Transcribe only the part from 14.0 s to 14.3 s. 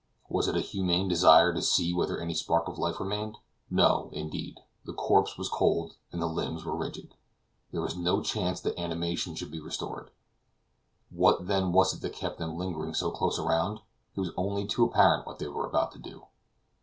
It